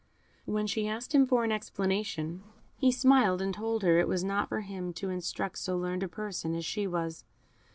When 0.45 0.65
she 0.65 0.87
asked 0.87 1.13
him 1.13 1.27
for 1.27 1.43
an 1.43 1.51
explanation, 1.51 2.41
he 2.75 2.91
smiled, 2.91 3.39
and 3.39 3.53
told 3.53 3.83
her 3.83 3.99
it 3.99 4.07
was 4.07 4.23
not 4.23 4.49
for 4.49 4.61
him 4.61 4.93
to 4.93 5.11
instruct 5.11 5.59
so 5.59 5.77
learned 5.77 6.01
a 6.01 6.07
person 6.07 6.55
as 6.55 6.65
she 6.65 6.87
was. 6.87 7.23